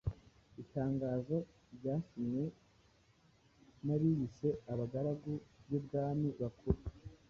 [0.63, 1.37] itangazo
[1.77, 2.43] ryasinywe
[3.85, 5.31] n'abiyise "Abagaragu
[5.67, 6.79] b'ibwami bakuru".